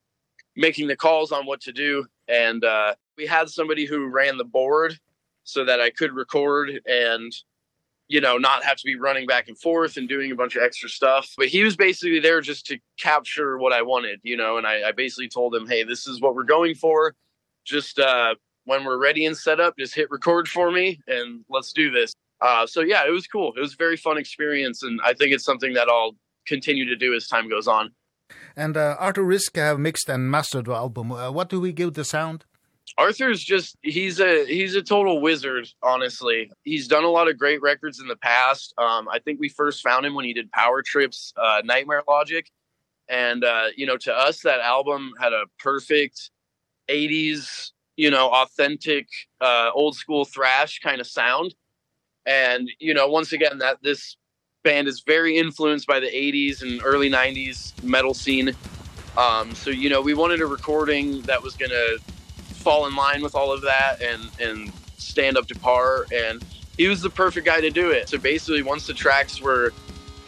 making 0.56 0.88
the 0.88 0.96
calls 0.96 1.32
on 1.32 1.46
what 1.46 1.62
to 1.62 1.72
do. 1.72 2.06
And 2.28 2.64
uh 2.64 2.96
we 3.18 3.26
had 3.26 3.50
somebody 3.50 3.86
who 3.86 4.08
ran 4.08 4.38
the 4.38 4.44
board 4.44 4.98
so 5.44 5.66
that 5.66 5.80
I 5.80 5.90
could 5.90 6.14
record 6.14 6.82
and 6.86 7.32
you 8.08 8.22
know 8.22 8.38
not 8.38 8.64
have 8.64 8.78
to 8.78 8.86
be 8.86 8.96
running 8.96 9.26
back 9.28 9.48
and 9.48 9.58
forth 9.58 9.98
and 9.98 10.08
doing 10.08 10.32
a 10.32 10.36
bunch 10.36 10.56
of 10.56 10.64
extra 10.64 10.90
stuff. 10.90 11.34
But 11.38 11.48
he 11.48 11.64
was 11.64 11.76
basically 11.76 12.20
there 12.20 12.42
just 12.42 12.66
to 12.68 12.80
capture 12.98 13.58
what 13.58 13.74
I 13.74 13.82
wanted 13.82 14.20
you 14.24 14.38
know 14.38 14.58
and 14.58 14.68
I 14.68 14.90
I 14.90 14.92
basically 14.92 15.30
told 15.30 15.56
him 15.56 15.68
hey 15.68 15.84
this 15.84 16.08
is 16.08 16.22
what 16.22 16.36
we're 16.36 16.44
going 16.44 16.76
for. 16.76 17.16
Just 17.66 18.00
uh 18.00 18.36
when 18.66 18.86
we're 18.86 19.00
ready 19.00 19.26
and 19.26 19.36
set 19.36 19.60
up 19.60 19.76
just 19.78 19.96
hit 19.96 20.10
record 20.12 20.48
for 20.48 20.72
me 20.72 21.00
and 21.08 21.44
let's 21.50 21.74
do 21.74 21.92
this. 21.92 22.14
Uh 22.42 22.66
so 22.66 22.82
yeah 22.82 23.06
it 23.08 23.12
was 23.12 23.28
cool. 23.28 23.54
It 23.56 23.60
was 23.60 23.74
a 23.74 23.78
very 23.78 23.98
fun 23.98 24.18
experience 24.18 24.84
and 24.84 25.00
I 25.04 25.14
think 25.14 25.34
it's 25.34 25.46
something 25.46 25.74
that 25.74 25.90
I'll 25.90 26.16
continue 26.48 26.86
to 26.86 26.96
do 26.96 27.14
as 27.14 27.28
time 27.28 27.50
goes 27.50 27.68
on. 27.68 27.92
And 28.56 28.78
uh, 28.78 28.96
Arthur 29.00 29.24
Risk 29.24 29.56
have 29.56 29.80
mixed 29.80 30.10
and 30.10 30.30
mastered 30.30 30.66
the 30.66 30.74
album. 30.74 31.12
Uh, 31.12 31.32
what 31.32 31.50
do 31.50 31.60
we 31.60 31.72
give 31.72 31.94
the 31.94 32.04
sound? 32.04 32.46
Arthur's 32.98 33.44
just 33.44 33.78
he's 33.82 34.20
a 34.20 34.46
he's 34.46 34.76
a 34.76 34.82
total 34.82 35.22
wizard 35.22 35.68
honestly. 35.82 36.52
He's 36.64 36.88
done 36.88 37.04
a 37.04 37.10
lot 37.10 37.30
of 37.30 37.38
great 37.38 37.62
records 37.62 38.00
in 38.00 38.08
the 38.08 38.16
past. 38.16 38.74
Um 38.78 39.08
I 39.10 39.20
think 39.20 39.40
we 39.40 39.50
first 39.50 39.82
found 39.82 40.06
him 40.06 40.14
when 40.14 40.26
he 40.26 40.34
did 40.34 40.52
Power 40.52 40.82
Trips 40.82 41.34
uh 41.38 41.62
Nightmare 41.64 42.04
Logic 42.08 42.50
and 43.08 43.44
uh 43.44 43.68
you 43.76 43.86
know 43.86 43.98
to 43.98 44.14
us 44.14 44.42
that 44.42 44.60
album 44.60 45.14
had 45.20 45.34
a 45.34 45.44
perfect 45.60 46.32
80s, 46.90 47.72
you 47.96 48.12
know, 48.12 48.30
authentic 48.30 49.08
uh 49.40 49.70
old 49.74 49.96
school 49.96 50.26
thrash 50.26 50.80
kind 50.80 51.00
of 51.00 51.08
sound. 51.08 51.56
And 52.26 52.70
you 52.80 52.94
know, 52.94 53.08
once 53.08 53.32
again 53.32 53.60
that 53.60 53.78
this 53.82 54.18
band 54.64 54.88
is 54.88 55.02
very 55.02 55.38
influenced 55.38 55.88
by 55.88 56.00
the 56.00 56.08
80s 56.08 56.62
and 56.62 56.82
early 56.84 57.10
90s 57.10 57.74
metal 57.82 58.14
scene. 58.14 58.56
Um 59.18 59.56
so 59.56 59.70
you 59.72 59.90
know, 59.90 60.02
we 60.02 60.14
wanted 60.14 60.42
a 60.42 60.48
recording 60.48 61.26
that 61.28 61.44
was 61.44 61.56
going 61.56 61.72
to 61.72 62.00
fall 62.54 62.88
in 62.88 62.96
line 62.96 63.22
with 63.24 63.36
all 63.36 63.54
of 63.54 63.64
that 63.64 63.96
and 64.02 64.32
and 64.40 64.74
stand 64.98 65.38
up 65.38 65.48
to 65.48 65.56
par 65.56 66.08
and 66.12 66.42
he 66.78 66.88
was 66.88 67.02
the 67.02 67.10
perfect 67.12 67.46
guy 67.46 67.62
to 67.62 67.72
do 67.72 67.92
it. 67.92 68.10
So 68.10 68.18
basically 68.20 68.64
once 68.64 68.86
the 68.88 68.94
tracks 68.94 69.42
were 69.42 69.74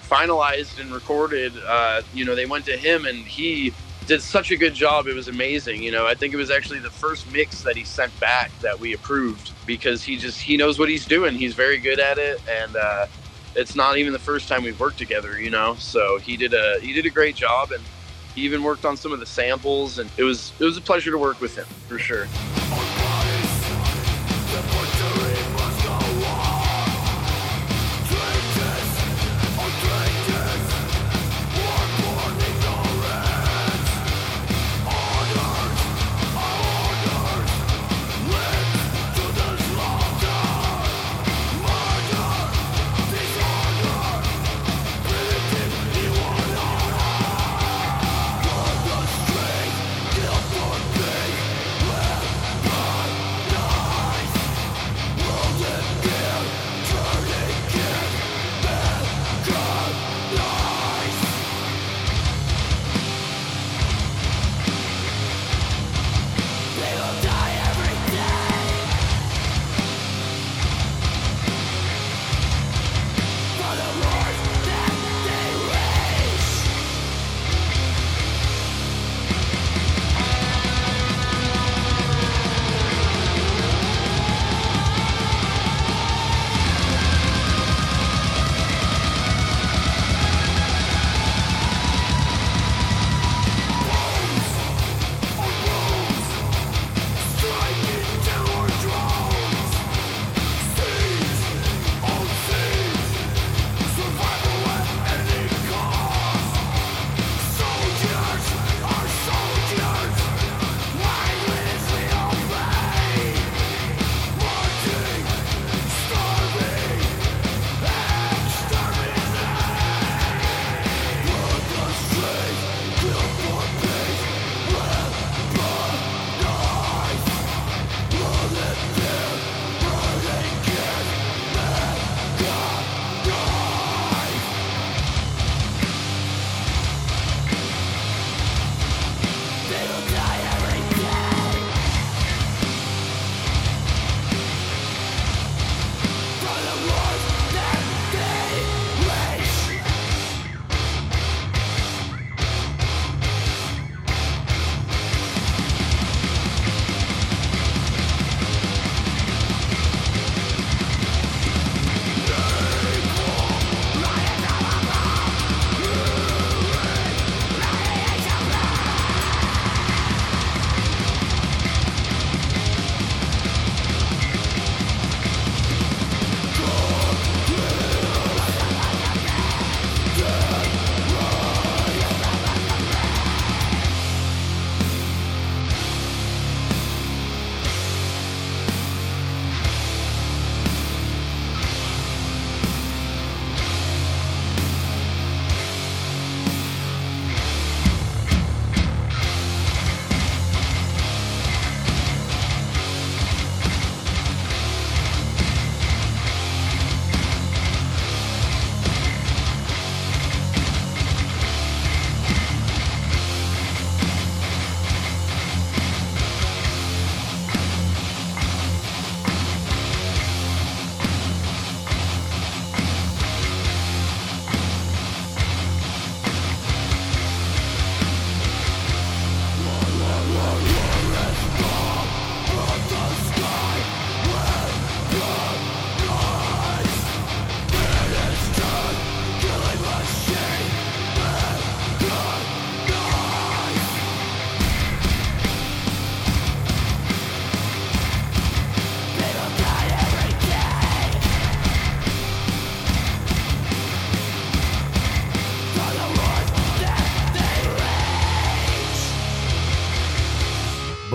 finalized 0.04 0.80
and 0.80 0.94
recorded, 0.94 1.58
uh 1.68 2.02
you 2.12 2.26
know, 2.26 2.36
they 2.36 2.46
went 2.48 2.66
to 2.66 2.78
him 2.78 3.06
and 3.06 3.28
he 3.28 3.76
did 4.08 4.24
such 4.24 4.52
a 4.52 4.58
good 4.58 4.74
job. 4.74 5.08
It 5.08 5.14
was 5.16 5.30
amazing, 5.30 5.84
you 5.84 5.92
know. 5.92 6.08
I 6.08 6.16
think 6.16 6.34
it 6.34 6.38
was 6.38 6.52
actually 6.52 6.80
the 6.82 6.92
first 6.92 7.28
mix 7.28 7.64
that 7.64 7.78
he 7.78 7.86
sent 7.86 8.20
back 8.20 8.54
that 8.62 8.80
we 8.80 8.94
approved 8.94 9.54
because 9.66 10.04
he 10.04 10.18
just 10.18 10.42
he 10.42 10.58
knows 10.58 10.80
what 10.80 10.90
he's 10.90 11.08
doing. 11.08 11.36
He's 11.36 11.56
very 11.56 11.80
good 11.80 12.00
at 12.00 12.18
it 12.20 12.40
and 12.48 12.76
uh 12.78 13.08
it's 13.56 13.76
not 13.76 13.98
even 13.98 14.14
the 14.14 14.20
first 14.20 14.48
time 14.48 14.64
we've 14.64 14.80
worked 14.80 14.98
together, 14.98 15.40
you 15.40 15.50
know. 15.50 15.76
So 15.76 16.18
he 16.18 16.38
did 16.38 16.54
a 16.54 16.80
he 16.80 16.94
did 16.94 17.06
a 17.06 17.10
great 17.10 17.36
job 17.36 17.72
and 17.72 17.84
he 18.36 18.42
even 18.42 18.64
worked 18.64 18.86
on 18.86 18.98
some 18.98 19.12
of 19.12 19.20
the 19.20 19.26
samples 19.26 20.00
and 20.00 20.10
it 20.18 20.24
was 20.24 20.54
it 20.60 20.66
was 20.66 20.78
a 20.78 20.82
pleasure 20.82 21.12
to 21.12 21.18
work 21.18 21.40
with 21.40 21.56
him 21.56 21.66
for 21.88 22.00
sure. 22.00 22.28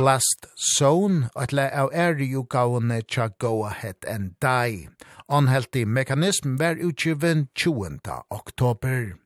Last 0.08 0.46
Zone, 0.78 1.28
og 1.34 1.42
et 1.42 1.52
lei 1.52 1.66
av 1.74 1.90
er 1.92 2.20
jo 2.22 2.40
gavene 2.48 3.02
tja 3.12 3.26
Go 3.42 3.64
Ahead 3.66 4.06
and 4.08 4.30
Die. 4.40 4.88
Anheltig 5.28 5.84
mekanism 5.86 6.54
var 6.60 6.80
utgiven 6.80 7.48
20. 7.54 7.98
oktober. 8.30 9.18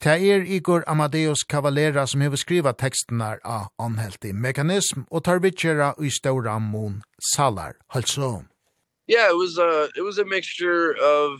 Ta 0.00 0.16
er 0.16 0.42
Igor 0.42 0.82
Amadeus 0.86 1.44
Cavalera 1.44 2.06
som 2.06 2.24
hever 2.24 2.36
skriva 2.36 2.72
tekstene 2.72 3.36
av 3.44 3.68
Anheltig 3.78 4.34
mekanism, 4.34 5.04
og 5.12 5.24
tar 5.24 5.38
vidtjera 5.44 5.92
i 6.02 6.10
ståra 6.10 6.58
mon 6.58 7.02
salar, 7.34 7.76
halså. 7.94 8.46
Yeah, 9.06 9.30
it 9.30 9.36
was 9.36 9.58
a 9.58 9.88
it 9.96 10.02
was 10.02 10.18
a 10.18 10.24
mixture 10.24 10.96
of 10.98 11.38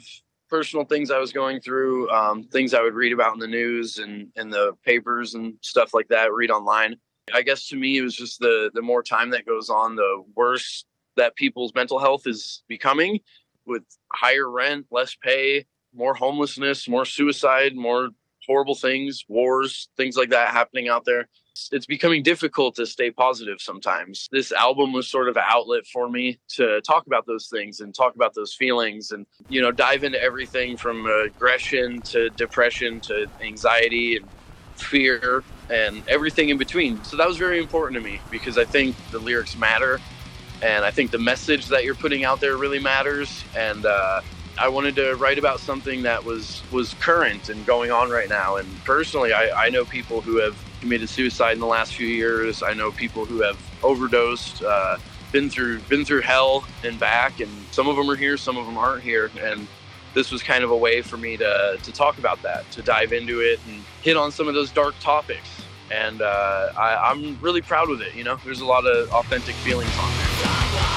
personal 0.49 0.85
things 0.85 1.11
I 1.11 1.19
was 1.19 1.33
going 1.33 1.61
through, 1.61 2.09
um 2.11 2.45
things 2.53 2.73
I 2.73 2.83
would 2.83 2.95
read 2.95 3.13
about 3.13 3.35
in 3.35 3.41
the 3.41 3.57
news 3.61 3.99
and 3.99 4.29
in 4.37 4.51
the 4.51 4.75
papers 4.85 5.35
and 5.35 5.55
stuff 5.61 5.93
like 5.93 6.09
that, 6.09 6.33
read 6.33 6.51
online. 6.53 7.01
I 7.35 7.43
guess 7.43 7.69
to 7.69 7.77
me 7.77 7.99
it 7.99 8.03
was 8.03 8.15
just 8.15 8.41
the 8.41 8.71
the 8.75 8.83
more 8.83 9.03
time 9.03 9.31
that 9.31 9.47
goes 9.47 9.69
on 9.69 9.97
the 9.97 10.25
worse 10.35 10.85
that 11.17 11.35
people's 11.35 11.75
mental 11.75 11.99
health 11.99 12.27
is 12.27 12.63
becoming 12.69 13.21
with 13.67 13.83
higher 14.13 14.49
rent, 14.49 14.87
less 14.91 15.17
pay, 15.17 15.67
more 15.95 16.15
homelessness, 16.15 16.89
more 16.89 17.05
suicide, 17.05 17.75
more 17.75 18.11
horrible 18.47 18.77
things, 18.77 19.25
wars, 19.29 19.89
things 19.97 20.17
like 20.17 20.31
that 20.31 20.51
happening 20.51 20.89
out 20.89 21.05
there. 21.05 21.29
It's, 21.73 21.87
becoming 21.87 22.23
difficult 22.23 22.77
to 22.77 22.87
stay 22.87 23.11
positive 23.11 23.63
sometimes. 23.63 24.29
This 24.31 24.53
album 24.53 24.93
was 24.93 25.09
sort 25.09 25.29
of 25.31 25.37
an 25.37 25.45
outlet 25.47 25.87
for 25.87 26.09
me 26.09 26.39
to 26.51 26.83
talk 26.83 27.07
about 27.07 27.27
those 27.27 27.49
things 27.49 27.81
and 27.81 27.95
talk 27.95 28.15
about 28.15 28.35
those 28.35 28.53
feelings 28.53 29.11
and 29.11 29.27
you 29.49 29.63
know 29.63 29.73
dive 29.73 30.05
into 30.05 30.23
everything 30.23 30.77
from 30.77 31.07
aggression 31.07 32.03
to 32.03 32.29
depression 32.31 33.01
to 33.01 33.27
anxiety 33.43 34.17
and 34.17 34.29
fear 34.77 35.43
and 35.71 36.05
everything 36.09 36.51
in 36.51 36.59
between. 36.59 37.03
So 37.05 37.17
that 37.17 37.29
was 37.29 37.39
very 37.39 37.59
important 37.59 38.01
to 38.03 38.05
me 38.05 38.21
because 38.31 38.59
I 38.59 38.65
think 38.65 38.97
the 39.11 39.19
lyrics 39.19 39.57
matter 39.57 40.01
and 40.63 40.85
I 40.85 40.91
think 40.91 41.11
the 41.11 41.19
message 41.19 41.69
that 41.69 41.85
you're 41.85 41.95
putting 41.95 42.25
out 42.25 42.41
there 42.41 42.57
really 42.57 42.79
matters 42.79 43.45
and 43.55 43.85
uh 43.87 44.21
I 44.59 44.69
wanted 44.71 44.97
to 44.97 45.15
write 45.17 45.39
about 45.39 45.61
something 45.61 46.03
that 46.03 46.25
was 46.25 46.65
was 46.71 46.95
current 46.95 47.49
and 47.49 47.65
going 47.67 47.91
on 47.91 48.11
right 48.11 48.29
now 48.29 48.57
and 48.57 48.83
personally 48.85 49.33
I 49.33 49.51
I 49.57 49.71
know 49.71 49.85
people 49.85 50.21
who 50.23 50.41
have 50.41 50.57
committed 50.81 51.09
suicide 51.09 51.53
in 51.55 51.61
the 51.61 51.67
last 51.67 51.95
few 51.95 52.07
years. 52.07 52.63
I 52.63 52.75
know 52.75 52.93
people 52.93 53.27
who 53.27 53.43
have 53.43 53.59
overdosed 53.83 54.63
uh 54.63 54.99
been 55.33 55.51
through 55.51 55.81
been 55.83 56.05
through 56.05 56.23
hell 56.23 56.67
and 56.83 56.99
back 56.99 57.41
and 57.41 57.51
some 57.73 57.89
of 57.89 57.97
them 57.97 58.11
are 58.11 58.17
here, 58.17 58.37
some 58.37 58.57
of 58.57 58.67
them 58.67 58.79
aren't 58.79 59.03
here 59.03 59.31
and 59.41 59.69
this 60.17 60.33
was 60.33 60.43
kind 60.43 60.65
of 60.65 60.71
a 60.71 60.77
way 60.77 61.03
for 61.03 61.19
me 61.19 61.37
to 61.37 61.79
to 61.83 61.93
talk 61.93 62.17
about 62.19 62.41
that, 62.43 62.69
to 62.73 62.81
dive 62.83 63.13
into 63.13 63.41
it 63.41 63.61
and 63.69 63.83
hit 64.03 64.17
on 64.17 64.33
some 64.33 64.49
of 64.49 64.55
those 64.55 64.73
dark 64.73 64.95
topics. 64.99 65.49
And 65.93 66.23
uh 66.23 66.73
I 66.77 67.11
I'm 67.11 67.39
really 67.41 67.63
proud 67.63 67.89
with 67.91 68.01
it, 68.01 68.15
you 68.15 68.25
know. 68.25 68.37
There's 68.43 68.63
a 68.63 68.67
lot 68.67 68.87
of 68.87 69.13
authentic 69.13 69.55
feelings 69.57 69.93
on 70.01 70.11
there. 70.17 70.96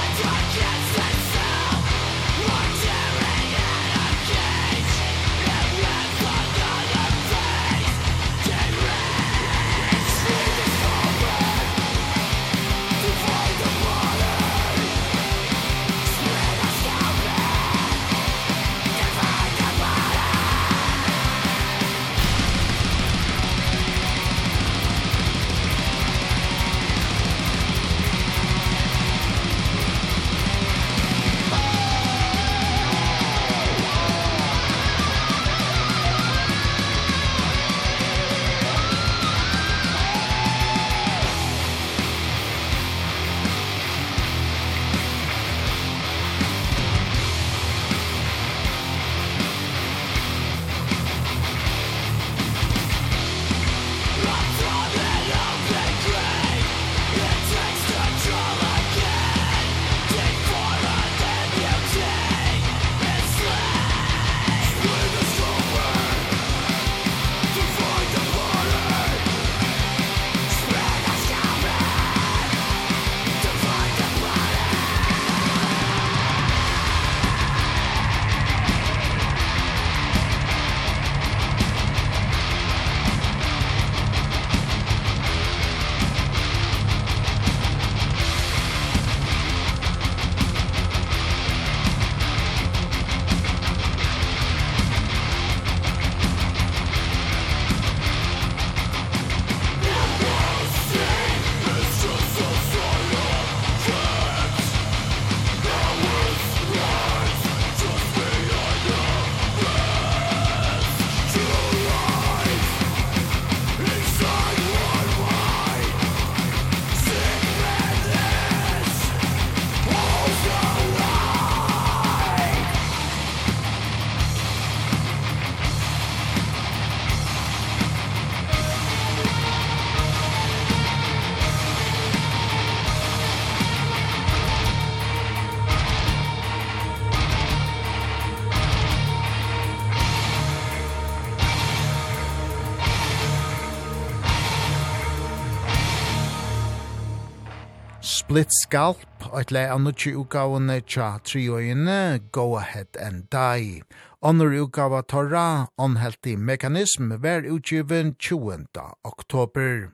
Split 148.30 148.52
Scalp, 148.62 149.24
et 149.34 149.50
lei 149.50 149.64
av 149.66 149.80
nutje 149.82 150.12
utgavene 150.14 150.76
tja 150.86 151.16
trioine 151.26 152.20
Go 152.30 152.54
Ahead 152.54 152.94
and 152.94 153.24
Die. 153.34 153.82
Onnur 154.22 154.54
utgava 154.54 155.00
torra, 155.02 155.66
onhelti 155.76 156.36
mekanism, 156.38 157.10
ver 157.18 157.42
utgiven 157.42 158.14
20. 158.20 158.68
oktober. 159.04 159.90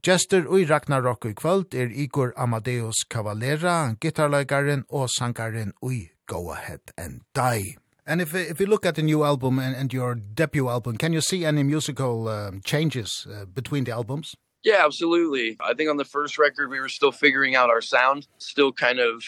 Gjester 0.00 0.46
ui 0.46 0.62
i 0.62 0.68
Ragnarok 0.70 1.26
i 1.26 1.34
kvöld 1.34 1.74
er 1.74 1.90
Igor 1.90 2.30
Amadeus 2.36 3.02
Cavalera, 3.10 3.96
gitarlaugaren 3.98 4.86
og 4.88 5.10
sangaren 5.18 5.74
ui 5.82 6.12
Go 6.30 6.52
Ahead 6.52 6.94
and 6.96 7.22
Die. 7.34 7.74
And 8.06 8.20
if 8.20 8.32
if 8.32 8.60
you 8.60 8.66
look 8.66 8.86
at 8.86 8.94
the 8.94 9.02
new 9.02 9.24
album 9.24 9.58
and, 9.58 9.74
and 9.74 9.92
your 9.92 10.14
debut 10.14 10.68
album, 10.68 10.98
can 10.98 11.12
you 11.12 11.20
see 11.20 11.44
any 11.44 11.64
musical 11.64 12.28
um, 12.28 12.60
changes 12.64 13.26
uh, 13.26 13.44
between 13.44 13.82
the 13.82 13.90
albums? 13.90 14.36
Yeah, 14.64 14.82
absolutely. 14.84 15.56
I 15.60 15.74
think 15.74 15.90
on 15.90 15.98
the 15.98 16.04
first 16.06 16.38
record 16.38 16.70
we 16.70 16.80
were 16.80 16.88
still 16.88 17.12
figuring 17.12 17.54
out 17.54 17.68
our 17.68 17.82
sound, 17.82 18.26
still 18.38 18.72
kind 18.72 18.98
of 18.98 19.22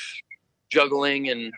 juggling 0.71 1.29
and 1.29 1.53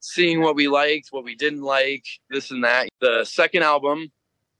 seeing 0.00 0.42
what 0.42 0.54
we 0.54 0.68
liked, 0.68 1.08
what 1.10 1.24
we 1.24 1.34
didn't 1.34 1.62
like, 1.62 2.04
this 2.28 2.50
and 2.50 2.62
that. 2.64 2.88
The 3.00 3.24
second 3.24 3.62
album, 3.62 4.12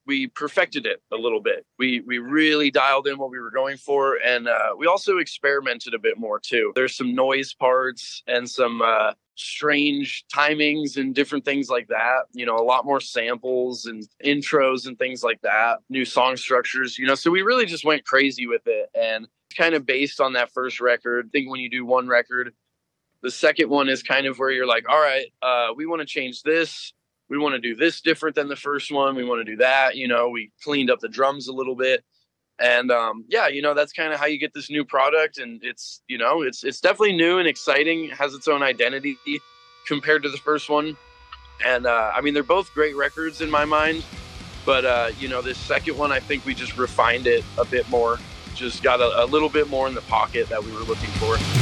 we 0.07 0.27
perfected 0.29 0.87
it 0.87 1.03
a 1.13 1.17
little 1.17 1.41
bit. 1.41 1.67
We 1.79 2.01
we 2.01 2.19
really 2.19 2.71
dialed 2.71 3.07
in 3.07 3.19
what 3.19 3.31
we 3.31 3.39
were 3.39 3.51
going 3.51 3.77
for 3.77 4.17
and 4.25 4.49
uh 4.49 4.71
we 4.77 4.87
also 4.87 5.19
experimented 5.19 5.95
a 5.95 5.99
bit 5.99 6.19
more 6.19 6.41
too. 6.41 6.73
There's 6.75 6.97
some 6.97 7.15
noise 7.15 7.55
parts 7.55 8.23
and 8.27 8.49
some 8.49 8.83
uh 8.83 9.13
strange 9.35 10.25
timings 10.35 10.97
and 10.97 11.15
different 11.15 11.45
things 11.45 11.71
like 11.71 11.89
that 11.89 12.25
you 12.33 12.45
know 12.45 12.57
a 12.57 12.63
lot 12.63 12.85
more 12.85 13.01
samples 13.01 13.87
and 13.87 14.07
intros 14.25 14.87
and 14.87 14.99
things 14.99 15.23
like 15.23 15.41
that 15.41 15.79
new 15.89 16.05
song 16.05 16.37
structures 16.37 16.99
you 16.99 17.07
know 17.07 17.15
so 17.15 17.31
we 17.31 17.41
really 17.41 17.65
just 17.65 17.85
went 17.85 18.05
crazy 18.05 18.47
with 18.47 18.63
it. 18.67 18.91
And 18.95 19.27
kind 19.57 19.75
of 19.75 19.87
based 19.87 20.21
on 20.21 20.33
that 20.33 20.51
first 20.53 20.81
record. 20.81 21.27
I 21.27 21.29
think 21.31 21.51
when 21.51 21.61
you 21.61 21.71
do 21.71 21.85
one 21.85 22.09
record 22.09 22.53
the 23.23 23.31
second 23.31 23.69
one 23.69 23.89
is 23.89 24.03
kind 24.03 24.27
of 24.27 24.39
where 24.39 24.51
you're 24.51 24.67
like 24.67 24.89
all 24.89 25.01
right 25.01 25.27
uh 25.43 25.69
we 25.77 25.87
want 25.87 26.01
to 26.01 26.07
change 26.07 26.43
this. 26.43 26.93
We 27.29 27.39
want 27.39 27.55
to 27.55 27.61
do 27.61 27.75
this 27.75 28.03
different 28.03 28.37
than 28.37 28.49
the 28.49 28.57
first 28.57 28.93
one. 28.93 29.15
We 29.17 29.25
want 29.25 29.41
to 29.45 29.51
do 29.51 29.57
that. 29.59 29.97
You 29.97 30.09
know 30.09 30.29
we 30.29 30.51
cleaned 30.63 30.91
up 30.91 31.01
the 31.01 31.09
drums 31.09 31.49
a 31.49 31.53
little 31.53 31.77
bit 31.77 32.05
and 32.59 32.91
um 32.91 33.25
yeah 33.29 33.49
you 33.49 33.63
know 33.63 33.75
that's 33.75 33.93
kind 33.93 34.13
of 34.13 34.21
how 34.21 34.27
you 34.27 34.39
get 34.39 34.53
this 34.55 34.71
new 34.71 34.85
product 34.85 35.39
and 35.39 35.63
it's 35.65 36.03
you 36.09 36.19
know 36.19 36.43
it's 36.43 36.65
it's 36.65 36.81
definitely 36.81 37.17
new 37.17 37.39
and 37.39 37.49
exciting 37.49 38.09
has 38.11 38.35
its 38.35 38.47
own 38.47 38.63
identity 38.63 39.17
compared 39.87 40.23
to 40.23 40.29
the 40.29 40.39
first 40.39 40.71
one. 40.71 40.97
And 41.65 41.87
uh 41.87 42.13
I 42.15 42.21
mean 42.21 42.35
they're 42.35 42.43
both 42.43 42.73
great 42.75 42.97
records 42.97 43.41
in 43.41 43.51
my 43.51 43.65
mind 43.65 44.05
but 44.65 44.85
uh 44.85 45.11
you 45.19 45.29
know 45.29 45.43
this 45.43 45.59
second 45.59 45.97
one 45.97 46.13
I 46.13 46.21
think 46.21 46.45
we 46.45 46.55
just 46.55 46.77
refined 46.77 47.27
it 47.27 47.45
a 47.59 47.65
bit 47.65 47.89
more 47.89 48.19
just 48.55 48.83
got 48.83 49.01
a, 49.01 49.25
a 49.25 49.27
little 49.27 49.49
bit 49.49 49.69
more 49.69 49.89
in 49.89 49.95
the 49.95 50.03
pocket 50.03 50.49
that 50.49 50.63
we 50.63 50.73
were 50.73 50.81
looking 50.81 51.11
for. 51.11 51.62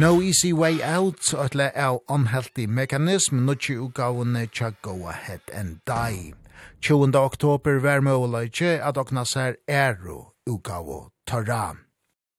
No 0.00 0.22
Easy 0.22 0.50
Way 0.54 0.82
Out, 0.82 1.34
atle 1.34 1.70
av 1.76 1.98
Unhealthy 2.08 2.66
Mechanism, 2.66 3.42
nutje 3.44 3.74
utgavene 3.76 4.46
tja 4.48 4.70
Go 4.80 5.06
Ahead 5.06 5.42
and 5.52 5.76
Die. 5.84 6.32
20. 6.80 7.12
oktober 7.14 7.76
var 7.84 8.00
møløyje 8.00 8.78
at 8.80 8.96
okna 8.96 9.26
ser 9.28 9.58
Ero 9.68 10.32
utgavo 10.48 11.10
Torah. 11.26 11.76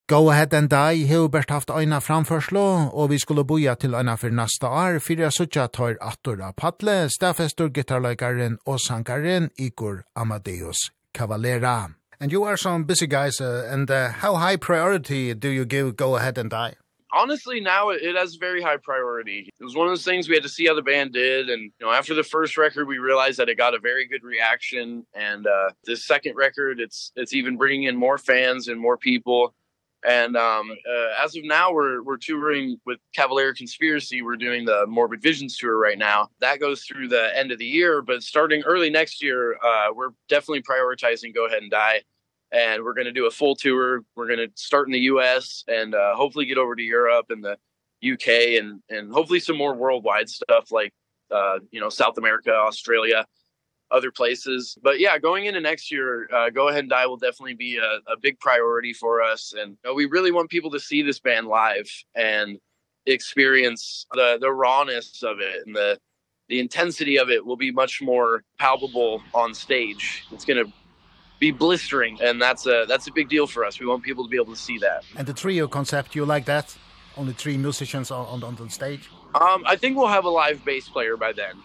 Go 0.09 0.31
Ahead 0.31 0.55
and 0.57 0.73
Die 0.73 1.05
Hilbert 1.05 1.31
bert 1.31 1.53
haft 1.53 1.69
eina 1.69 1.99
framførslo, 1.99 2.89
og 2.89 3.09
vi 3.13 3.19
skulle 3.19 3.45
boja 3.45 3.75
til 3.75 3.93
eina 3.93 4.15
for 4.15 4.33
nasta 4.33 4.65
år, 4.65 4.97
fyrir 4.97 5.27
jeg 5.27 5.37
suttja 5.37 5.67
tar 5.67 6.01
attor 6.01 6.41
av 6.41 6.57
Patle, 6.57 7.09
stafestur 7.13 7.69
gitarleikaren 7.69 8.57
og 8.65 8.79
sankaren 8.79 9.51
Igor 9.59 10.01
Amadeus 10.15 10.89
Cavalera. 11.13 11.93
And 12.19 12.31
you 12.31 12.43
are 12.43 12.57
some 12.57 12.85
busy 12.85 13.05
guys, 13.05 13.39
uh, 13.39 13.69
and 13.69 13.91
uh, 13.91 14.09
how 14.09 14.37
high 14.37 14.55
priority 14.57 15.35
do 15.35 15.49
you 15.49 15.65
give 15.65 15.95
Go 15.95 16.15
Ahead 16.15 16.39
and 16.39 16.49
Die? 16.49 16.80
honestly 17.13 17.59
now 17.59 17.89
it, 17.89 18.01
it 18.01 18.15
has 18.15 18.35
very 18.35 18.61
high 18.61 18.77
priority. 18.77 19.49
It 19.59 19.63
was 19.63 19.75
one 19.75 19.87
of 19.87 19.91
those 19.91 20.05
things 20.05 20.27
we 20.27 20.35
had 20.35 20.43
to 20.43 20.49
see 20.49 20.67
how 20.67 20.75
the 20.75 20.81
band 20.81 21.13
did 21.13 21.49
and 21.49 21.63
you 21.63 21.85
know 21.85 21.91
after 21.91 22.13
the 22.13 22.23
first 22.23 22.57
record 22.57 22.87
we 22.87 22.97
realized 22.97 23.39
that 23.39 23.49
it 23.49 23.57
got 23.57 23.73
a 23.73 23.79
very 23.79 24.07
good 24.07 24.23
reaction 24.23 25.05
and 25.13 25.47
uh 25.47 25.69
this 25.85 26.05
second 26.05 26.35
record 26.35 26.79
it's 26.79 27.11
it's 27.15 27.33
even 27.33 27.57
bringing 27.57 27.83
in 27.83 27.95
more 27.95 28.17
fans 28.17 28.67
and 28.67 28.79
more 28.79 28.97
people. 28.97 29.53
And 30.07 30.35
um 30.35 30.71
uh, 30.71 31.23
as 31.23 31.35
of 31.35 31.43
now 31.43 31.71
we're 31.71 32.01
we're 32.01 32.17
touring 32.17 32.77
with 32.85 32.99
Cavalier 33.15 33.53
Conspiracy. 33.53 34.21
We're 34.21 34.35
doing 34.35 34.65
the 34.65 34.87
Morbid 34.87 35.21
Visions 35.21 35.57
tour 35.57 35.77
right 35.77 35.97
now. 35.97 36.29
That 36.39 36.59
goes 36.59 36.83
through 36.83 37.09
the 37.09 37.37
end 37.37 37.51
of 37.51 37.59
the 37.59 37.65
year 37.65 38.01
but 38.01 38.23
starting 38.23 38.63
early 38.63 38.89
next 38.89 39.21
year 39.21 39.57
uh 39.63 39.89
we're 39.93 40.11
definitely 40.27 40.63
prioritizing 40.63 41.35
Go 41.35 41.45
Ahead 41.45 41.61
and 41.61 41.71
Die 41.71 42.01
and 42.51 42.83
we're 42.83 42.93
going 42.93 43.05
to 43.05 43.11
do 43.11 43.27
a 43.27 43.31
full 43.31 43.55
tour. 43.55 44.01
We're 44.15 44.27
going 44.27 44.39
to 44.39 44.49
start 44.55 44.87
in 44.87 44.93
the 44.93 44.99
US 45.01 45.63
and 45.67 45.95
uh 45.95 46.15
hopefully 46.15 46.45
get 46.45 46.57
over 46.57 46.75
to 46.75 46.83
Europe 46.83 47.27
and 47.29 47.43
the 47.43 47.57
UK 48.13 48.59
and 48.59 48.81
and 48.89 49.11
hopefully 49.11 49.39
some 49.39 49.57
more 49.57 49.75
worldwide 49.75 50.29
stuff 50.29 50.71
like 50.71 50.93
uh 51.31 51.59
you 51.71 51.79
know 51.79 51.89
South 51.89 52.17
America, 52.17 52.51
Australia, 52.53 53.25
other 53.89 54.11
places. 54.11 54.77
But 54.81 54.99
yeah, 54.99 55.17
going 55.17 55.45
into 55.45 55.61
next 55.61 55.91
year, 55.91 56.29
uh 56.33 56.49
Go 56.49 56.67
Ahead 56.69 56.81
and 56.81 56.89
Die 56.89 57.05
will 57.05 57.17
definitely 57.17 57.55
be 57.55 57.77
a 57.77 58.11
a 58.11 58.17
big 58.21 58.39
priority 58.39 58.93
for 58.93 59.21
us 59.21 59.53
and 59.57 59.71
you 59.71 59.89
know, 59.89 59.93
we 59.93 60.05
really 60.05 60.31
want 60.31 60.49
people 60.49 60.71
to 60.71 60.79
see 60.79 61.01
this 61.01 61.19
band 61.19 61.47
live 61.47 61.89
and 62.15 62.59
experience 63.05 64.05
the 64.13 64.37
the 64.39 64.51
rawness 64.51 65.23
of 65.23 65.39
it 65.39 65.65
and 65.65 65.75
the 65.75 65.97
the 66.49 66.59
intensity 66.59 67.17
of 67.17 67.29
it 67.29 67.45
will 67.45 67.55
be 67.55 67.71
much 67.71 68.01
more 68.01 68.43
palpable 68.59 69.23
on 69.33 69.53
stage. 69.53 70.25
It's 70.33 70.43
going 70.43 70.65
to 70.65 70.71
be 71.41 71.51
blistering 71.51 72.21
and 72.21 72.39
that's 72.39 72.67
a 72.67 72.85
that's 72.87 73.07
a 73.07 73.11
big 73.11 73.27
deal 73.27 73.47
for 73.47 73.65
us. 73.65 73.79
We 73.79 73.87
want 73.87 74.03
people 74.03 74.23
to 74.23 74.29
be 74.29 74.37
able 74.37 74.53
to 74.53 74.61
see 74.67 74.77
that. 74.77 75.03
And 75.17 75.27
the 75.27 75.33
trio 75.33 75.67
concept, 75.67 76.15
you 76.15 76.23
like 76.23 76.45
that? 76.45 76.77
Only 77.17 77.33
three 77.33 77.57
musicians 77.57 78.11
on 78.11 78.43
on 78.43 78.57
on 78.61 78.69
stage? 78.69 79.09
Um 79.33 79.63
I 79.65 79.75
think 79.75 79.97
we'll 79.97 80.13
have 80.17 80.25
a 80.25 80.29
live 80.29 80.63
bass 80.63 80.87
player 80.87 81.17
by 81.17 81.33
then. 81.33 81.55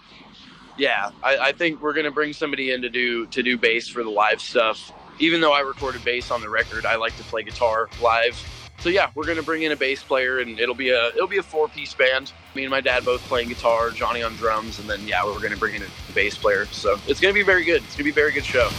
Yeah, 0.78 1.10
I 1.22 1.36
I 1.48 1.52
think 1.52 1.82
we're 1.82 1.92
going 1.92 2.10
to 2.12 2.16
bring 2.20 2.32
somebody 2.32 2.72
in 2.72 2.82
to 2.82 2.88
do 2.88 3.26
to 3.26 3.42
do 3.42 3.56
bass 3.58 3.86
for 3.86 4.02
the 4.02 4.10
live 4.10 4.40
stuff. 4.40 4.92
Even 5.18 5.40
though 5.40 5.52
I 5.52 5.60
recorded 5.60 6.02
bass 6.04 6.30
on 6.30 6.40
the 6.40 6.50
record, 6.50 6.84
I 6.86 6.96
like 6.96 7.16
to 7.18 7.24
play 7.24 7.42
guitar 7.42 7.88
live. 8.02 8.36
So 8.80 8.90
yeah, 8.90 9.10
we're 9.14 9.24
going 9.24 9.38
to 9.38 9.42
bring 9.42 9.62
in 9.62 9.72
a 9.72 9.76
bass 9.76 10.02
player 10.02 10.40
and 10.40 10.60
it'll 10.60 10.74
be 10.74 10.90
a 10.90 11.08
it'll 11.08 11.34
be 11.36 11.38
a 11.38 11.42
four-piece 11.42 11.94
band. 11.94 12.32
Me 12.54 12.62
and 12.64 12.70
my 12.70 12.80
dad 12.80 13.04
both 13.04 13.22
playing 13.22 13.48
guitar, 13.48 13.90
Johnny 13.90 14.22
on 14.22 14.36
drums, 14.36 14.78
and 14.78 14.88
then 14.88 15.06
yeah, 15.06 15.24
we're 15.24 15.40
going 15.44 15.52
to 15.52 15.62
bring 15.64 15.74
in 15.74 15.82
a 15.82 16.12
bass 16.14 16.36
player. 16.36 16.64
So 16.66 16.98
it's 17.06 17.20
going 17.20 17.34
to 17.34 17.38
be 17.38 17.44
very 17.44 17.64
good. 17.64 17.82
It's 17.84 17.96
going 17.96 18.04
to 18.08 18.14
be 18.14 18.18
a 18.18 18.22
very 18.24 18.32
good 18.32 18.44
show. 18.44 18.70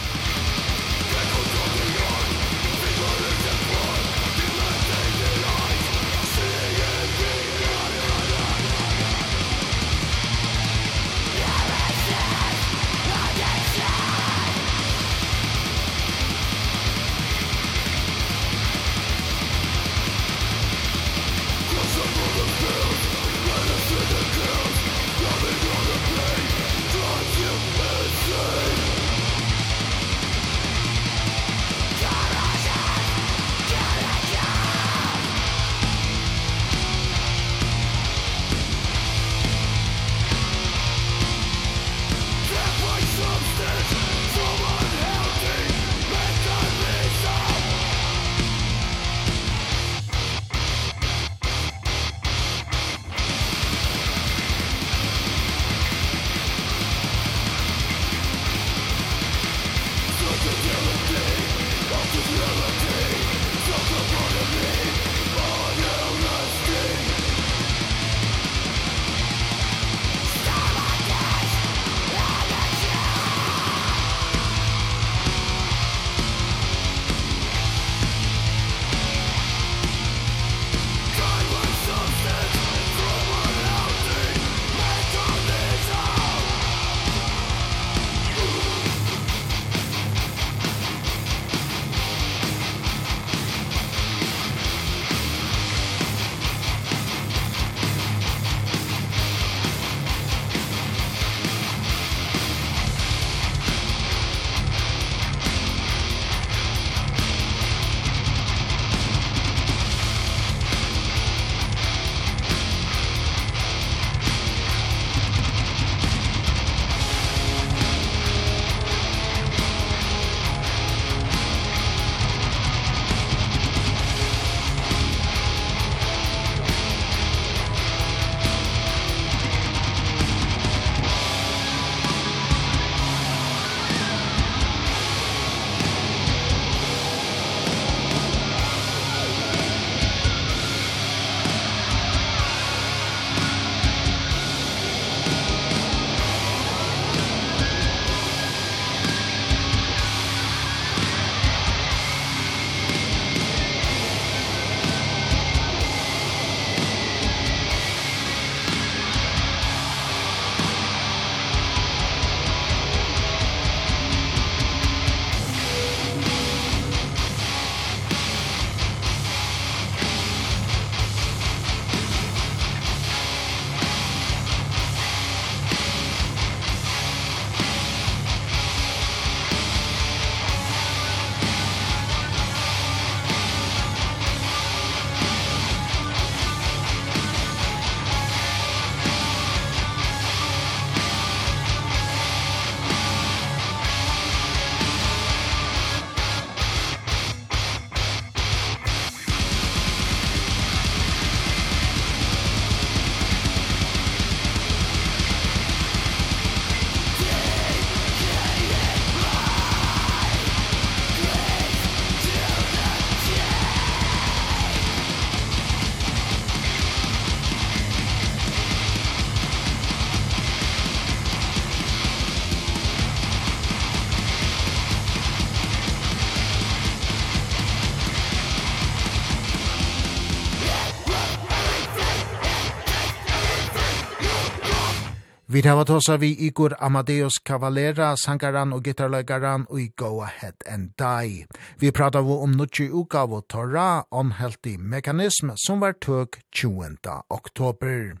Vi 235.58 235.62
tar 235.62 235.74
vart 235.74 235.90
oss 235.90 236.08
av 236.08 236.20
vi 236.20 236.46
Igor 236.46 236.76
Amadeus 236.78 237.38
Cavalera, 237.42 238.12
sangaran 238.16 238.70
og 238.72 238.84
gitarløygaran 238.86 239.64
og 239.66 239.80
i 239.82 239.88
Go 239.98 240.20
Ahead 240.22 240.62
and 240.70 240.92
Die. 240.98 241.46
Vi 241.80 241.90
pratar 241.90 242.22
vi 242.22 242.36
om 242.44 242.52
nutje 242.54 242.86
uka 242.92 243.24
av 243.26 243.40
Torra, 243.50 244.04
Unhealthy 244.12 244.76
Mechanism, 244.78 245.50
som 245.56 245.80
var 245.80 245.96
tøk 245.98 246.38
20. 246.52 246.94
oktober. 247.30 248.14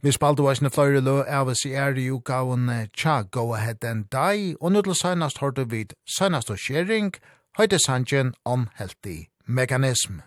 Vi 0.00 0.12
spalte 0.12 0.46
oss 0.46 0.62
ne 0.62 0.70
fløyre 0.70 1.02
lø 1.02 1.16
av 1.26 1.50
oss 1.50 1.66
i 1.66 1.74
er 1.74 1.98
i 1.98 2.06
uka 2.06 2.38
av 2.44 2.54
Tja 2.94 3.22
Go 3.22 3.52
Ahead 3.54 3.82
and 3.82 4.06
Die, 4.12 4.54
og 4.60 4.72
nu 4.72 4.82
til 4.82 4.94
søgnast 4.94 5.42
hørte 5.42 5.66
vi 5.66 5.88
søgnast 6.06 6.50
og 6.50 6.58
skjering, 6.58 7.12
høyde 7.58 7.82
sangen 7.82 8.34
Unhealthy 8.46 9.26
Mechanism. 9.46 10.22